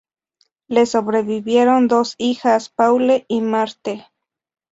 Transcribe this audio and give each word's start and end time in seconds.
Le 0.67 0.87
sobrevivieron 0.87 1.87
dos 1.87 2.15
hijas, 2.17 2.69
Paule 2.69 3.23
y 3.27 3.41
Marthe. 3.41 4.07